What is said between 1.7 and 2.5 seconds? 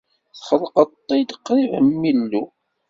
am Yillu.